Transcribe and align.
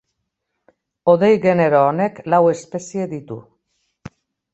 Hodei 1.11 1.35
genero 1.43 1.81
honek 1.89 2.17
lau 2.35 2.39
espezie 2.53 3.07
ditu. 3.13 3.39